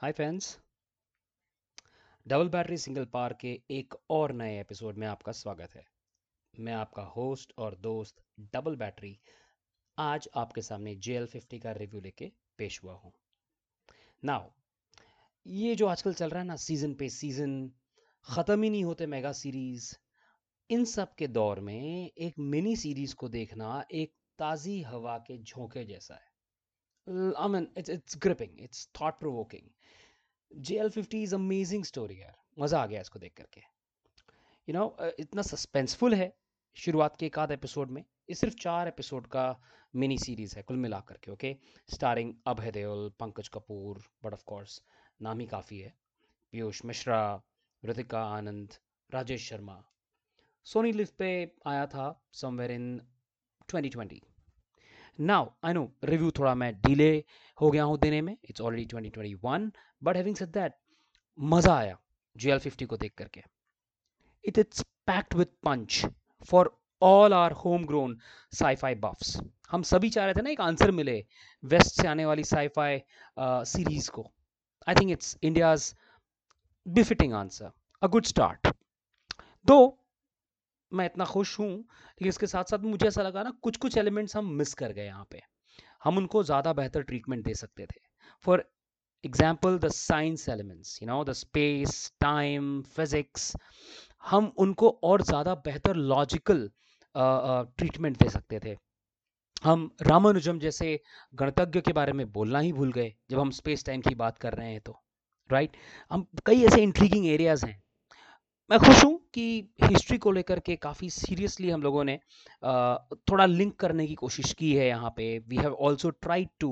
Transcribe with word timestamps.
Hi 0.00 0.12
friends 0.12 0.46
double 2.26 2.48
battery 2.48 2.76
single 2.76 3.04
पार 3.04 3.32
के 3.40 3.50
एक 3.70 3.94
और 4.10 4.32
नए 4.32 4.58
एपिसोड 4.60 4.96
में 4.98 5.06
आपका 5.06 5.32
स्वागत 5.32 5.74
है। 5.74 5.84
मैं 6.54 6.72
आपका 6.72 7.02
होस्ट 7.06 7.52
और 7.58 7.74
दोस्त 7.76 8.22
डबल 8.52 8.76
बैटरी 8.76 9.16
आज 9.98 10.28
आपके 10.36 10.62
सामने 10.62 10.94
जे 10.96 11.14
एल 11.16 11.26
फिफ्टी 11.26 11.58
का 11.58 11.72
रिव्यू 11.72 12.00
लेके 12.00 12.30
पेश 12.58 12.82
हुआ 12.84 12.94
हूँ। 12.94 13.12
नाउ 14.22 14.50
ये 15.46 15.74
जो 15.74 15.86
आजकल 15.86 16.14
चल 16.14 16.30
रहा 16.30 16.40
है 16.40 16.46
ना 16.46 16.56
सीज़न 16.56 16.94
पे 16.94 17.08
सीज़न 17.10 17.56
ख़त्म 18.26 18.62
ही 18.62 18.70
नहीं 18.70 18.84
होते 18.84 19.06
मेगा 19.06 19.32
सीरीज़ 19.32 19.92
इन 20.70 20.84
सब 20.94 21.14
के 21.14 21.28
दौर 21.30 21.60
में 21.60 22.10
एक 22.18 22.38
मिनी 22.38 22.76
सीरीज़ 22.76 23.14
को 23.14 23.28
देखना 23.30 23.84
एक 23.92 24.14
ताज़ी 24.38 24.80
हवा 24.82 25.18
के 25.18 25.38
झोंके 25.38 25.84
जैसा 25.84 26.14
है। 26.14 26.33
I 27.06 27.48
mean, 27.48 27.68
it's 27.76 27.90
it's 27.90 28.14
gripping. 28.14 28.52
It's 28.58 28.88
thought 28.94 29.20
provoking. 29.20 29.64
JL50 30.50 31.22
is 31.22 31.32
amazing 31.34 31.84
story 31.84 32.18
यार. 32.20 32.34
मज़ा 32.58 32.80
आ 32.82 32.86
गया 32.86 33.00
इसको 33.00 33.18
देख 33.18 33.34
करके. 33.36 33.60
यू 34.68 34.74
नो 34.74 35.12
इतना 35.18 35.42
सस्पेंसफुल 35.42 36.14
है 36.14 36.32
शुरुआत 36.76 37.16
के 37.20 37.26
एक 37.26 37.38
आध 37.38 37.50
एपिसोड 37.52 37.90
में. 37.90 38.04
ये 38.30 38.34
सिर्फ़ 38.34 38.54
चार 38.62 38.88
एपिसोड 38.88 39.26
का 39.36 39.44
मिनी 39.94 40.18
सीरीज़ 40.18 40.56
है 40.56 40.62
कुल 40.62 40.76
मिला 40.76 41.00
करके 41.08 41.30
okay 41.32 41.56
starring 41.94 42.32
Abhay 42.46 42.70
Deol 42.72 43.08
Pankaj 43.20 43.48
Kapur 43.54 44.02
but 44.24 44.32
of 44.32 44.44
course 44.46 44.80
नाम 45.22 45.40
ही 45.40 45.46
काफ़ी 45.46 45.78
है. 45.78 45.94
पीयूष 46.52 46.84
मिश्रा 46.84 47.20
ऋतिका 47.82 48.22
आनंद 48.36 48.74
राजेश 49.10 49.48
शर्मा 49.48 49.82
सोनी 50.66 50.92
लिव 50.92 51.08
पे 51.18 51.30
आया 51.66 51.86
था 51.94 52.06
somewhere 52.34 52.70
in 52.72 52.86
2020 53.68 54.20
now 55.18 55.48
I 55.64 55.72
know 55.72 55.82
review 56.04 56.30
थोड़ा 56.38 56.54
मैं 56.54 56.72
डिले 56.80 57.12
हो 57.58 57.70
गया 57.70 57.84
हूँ 57.84 57.98
देने 57.98 58.20
में 58.22 58.36
it's 58.44 58.60
already 58.60 58.86
2021 58.86 59.70
but 60.02 60.16
having 60.16 60.36
said 60.36 60.48
that 60.52 60.72
मज़ा 61.38 61.74
आया 61.74 61.98
जी 62.36 62.50
एल 62.50 62.58
फिफ्टी 62.58 62.84
को 62.84 62.96
देख 62.96 63.14
करके। 63.18 63.42
It 64.44 64.58
it's 64.58 64.82
packed 65.06 65.34
with 65.34 65.46
punch 65.64 66.04
for 66.48 66.76
all 67.02 67.34
our 67.34 67.52
home 67.64 67.84
grown 67.86 68.18
sci-fi 68.52 68.94
buffs 68.94 69.36
हम 69.70 69.82
सभी 69.82 70.10
चाह 70.10 70.24
रहे 70.24 70.34
थे 70.34 70.42
ना 70.42 70.50
एक 70.50 70.60
आंसर 70.60 70.90
मिले 70.90 71.24
वेस्ट 71.62 72.00
से 72.00 72.08
आने 72.08 72.26
वाली 72.26 72.44
साईफाई 72.44 73.00
सीरीज़ 73.38 74.10
को। 74.10 74.30
I 74.88 74.94
think 74.94 75.10
it's 75.10 75.36
India's 75.42 75.94
befitting 76.86 77.32
answer 77.34 77.70
a 78.02 78.06
good 78.06 78.24
start 78.26 78.68
though 79.66 79.78
मैं 80.94 81.06
इतना 81.06 81.24
खुश 81.26 81.58
हूँ, 81.58 81.68
लेकिन 81.70 82.28
इसके 82.28 82.46
साथ 82.46 82.64
साथ 82.64 82.78
मुझे 82.84 83.06
ऐसा 83.06 83.22
लगा 83.22 83.42
ना 83.42 83.50
कुछ 83.62 83.76
कुछ 83.76 83.96
एलिमेंट्स 83.98 84.36
हम 84.36 84.52
मिस 84.54 84.74
कर 84.74 84.92
गए 84.92 85.04
यहाँ 85.06 85.26
पे। 85.30 85.40
हम 86.04 86.16
उनको 86.18 86.42
ज़्यादा 86.44 86.72
बेहतर 86.74 87.02
ट्रीटमेंट 87.02 87.44
दे 87.44 87.54
सकते 87.56 87.86
थे। 87.86 88.00
For 88.44 88.64
example 89.24 89.78
the 89.78 89.88
science 89.90 90.48
elements 90.48 90.98
you 91.02 91.08
know 91.08 91.22
the 91.24 91.32
space 91.34 92.12
time 92.20 92.80
physics 92.96 93.52
हम 94.30 94.52
उनको 94.58 94.88
और 95.04 95.22
ज़्यादा 95.24 95.54
बेहतर 95.64 95.96
लॉजिकल 95.96 96.68
ट्रीटमेंट 97.14 98.16
दे 98.18 98.28
सकते 98.30 98.60
थे। 98.64 98.76
हम 99.64 99.90
रामानुजम 100.02 100.58
जैसे 100.58 100.98
गणतज्ञ 101.34 101.80
के 101.80 101.92
बारे 101.92 102.12
में 102.12 102.30
बोलना 102.32 102.58
ही 102.58 102.72
भूल 102.72 102.92
गए, 102.92 103.12
जब 103.30 103.38
हम 103.38 103.50
स्पेस 103.52 103.84
टाइम 103.84 104.00
की 104.00 104.14
बात 104.16 104.38
कर 104.38 104.54
रहे 104.54 104.70
हैं 104.70 104.80
तो 104.80 105.00
राइट 105.50 105.70
right? 105.70 105.82
हम 106.10 106.26
कई 106.46 106.64
ऐसे 106.64 106.82
इंट्रीगिंग 106.82 107.26
एरियाज़ 107.28 107.64
हैं। 107.66 107.82
मैं 108.70 108.78
खुश 108.80 109.04
हूँ 109.04 109.18
कि 109.34 109.44
हिस्ट्री 109.82 110.16
को 110.18 110.30
लेकर 110.32 110.60
के 110.66 110.74
काफ़ी 110.76 111.08
सीरियसली 111.10 111.70
हम 111.70 111.82
लोगों 111.82 112.04
ने 112.04 112.16
थोड़ा 113.30 113.46
लिंक 113.46 113.74
करने 113.80 114.06
की 114.06 114.14
कोशिश 114.14 114.52
की 114.58 114.74
है 114.76 114.86
यहाँ 114.86 115.10
पे। 115.16 115.26
We 115.48 115.56
have 115.56 115.74
also 115.74 116.10
tried 116.10 116.48
to 116.60 116.68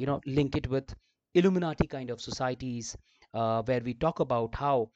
you 0.00 0.06
know 0.06 0.20
link 0.26 0.56
it 0.56 0.66
with 0.66 0.94
Illuminati 1.34 1.86
kind 1.86 2.10
of 2.10 2.18
societies 2.18 2.96
where 3.68 3.82
we 3.82 3.92
talk 3.92 4.20
about 4.22 4.56
how 4.56 4.86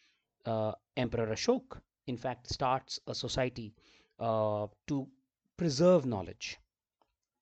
emperor 0.98 1.30
Ashok 1.30 1.80
in 2.10 2.16
fact 2.16 2.52
starts 2.52 2.94
a 3.12 3.14
society 3.14 3.64
uh, 4.18 4.66
to 4.90 4.98
preserve 5.58 6.06
knowledge 6.12 6.46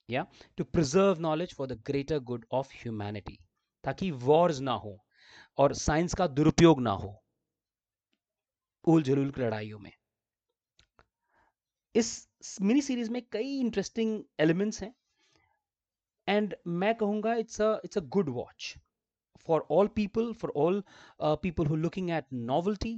yeah? 0.09 0.25
To 0.57 0.65
preserve 0.65 1.21
knowledge 1.21 1.53
for 1.55 1.69
the 1.73 1.77
greater 1.91 2.19
good 2.31 2.49
ताकि 3.85 4.11
wars 4.25 4.61
ना 4.61 4.73
हो 4.85 4.97
और 5.59 5.75
science 5.75 6.15
का 6.15 6.27
दुरुपयोग 6.27 6.81
ना 6.81 6.91
हो। 7.05 7.15
उल 8.87 9.03
जलूल 9.03 9.31
की 9.31 9.41
लड़ाइयों 9.41 9.79
में। 9.79 9.93
इस 11.95 12.59
मिनी 12.63 12.81
सीरीज़ 12.83 13.11
में 13.11 13.23
कई 13.33 13.59
इंटरेस्टिंग 13.61 14.23
एलिमेंट्स 14.41 14.83
हैं 14.83 14.95
एंड 16.29 16.55
मैं 16.83 16.95
कहूँगा 16.95 17.35
it's 17.35 17.61
a 17.61 17.71
it's 17.85 17.99
a 17.99 18.01
good 18.17 18.29
watch 18.29 18.75
for 19.47 19.67
all 19.71 19.89
people 19.97 20.33
for 20.41 20.53
all 20.57 20.83
people 21.43 21.67
who 21.67 21.77
looking 21.77 22.11
at 22.11 22.27
novelty 22.33 22.95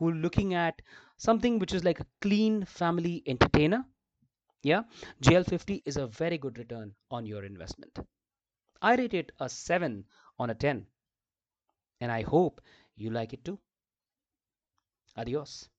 who 0.00 0.10
looking 0.10 0.52
at 0.66 0.82
something 1.20 1.60
which 1.60 1.74
is 1.74 1.84
like 1.84 2.00
a 2.00 2.04
clean 2.22 2.62
family 2.64 3.16
entertainer 3.28 3.84
या 4.64 4.84
J 5.22 5.34
L 5.36 5.44
fifty 5.44 5.82
is 5.86 6.00
a 6.00 6.04
very 6.20 6.38
good 6.38 6.58
return 6.58 6.94
on 7.10 7.26
your 7.26 7.46
investment 7.46 8.06
I 8.82 8.96
rate 8.96 9.14
it 9.14 9.32
a 9.40 9.46
seven 9.48 10.04
on 10.40 10.50
a 10.50 10.54
ten 10.64 10.86
and 12.00 12.10
I 12.10 12.22
hope 12.22 12.60
you 12.98 13.10
like 13.10 13.34
it 13.34 13.44
too 13.44 13.58
Adiós. 15.14 15.71